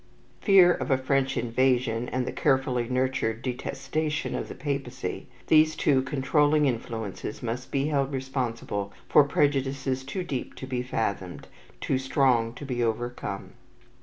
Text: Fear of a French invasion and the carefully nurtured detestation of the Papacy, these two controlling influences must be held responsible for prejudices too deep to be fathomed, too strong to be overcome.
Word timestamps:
Fear 0.41 0.73
of 0.73 0.89
a 0.89 0.97
French 0.97 1.37
invasion 1.37 2.09
and 2.09 2.25
the 2.25 2.31
carefully 2.31 2.89
nurtured 2.89 3.43
detestation 3.43 4.33
of 4.33 4.47
the 4.47 4.55
Papacy, 4.55 5.27
these 5.45 5.75
two 5.75 6.01
controlling 6.01 6.65
influences 6.65 7.43
must 7.43 7.71
be 7.71 7.85
held 7.89 8.11
responsible 8.11 8.91
for 9.07 9.23
prejudices 9.23 10.03
too 10.03 10.23
deep 10.23 10.55
to 10.55 10.65
be 10.65 10.81
fathomed, 10.81 11.47
too 11.79 11.99
strong 11.99 12.51
to 12.55 12.65
be 12.65 12.83
overcome. 12.83 13.51